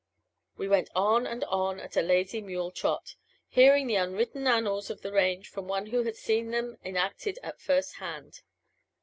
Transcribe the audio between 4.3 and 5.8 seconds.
annals of the range from